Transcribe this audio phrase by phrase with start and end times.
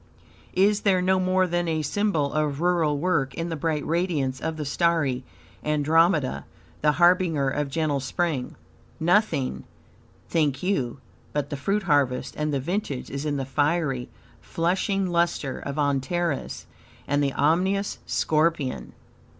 [0.55, 4.57] Is there no more than a symbol of rural work in the bright radiance of
[4.57, 5.23] the starry
[5.63, 6.45] Andromeda,
[6.81, 8.55] the harbinger of gentle spring?
[8.99, 9.63] Nothing,
[10.27, 10.99] think you,
[11.33, 14.09] but the fruit harvest and the vintage is in the fiery,
[14.41, 16.65] flushing luster of Antares
[17.07, 18.93] and the ominous Scorpion?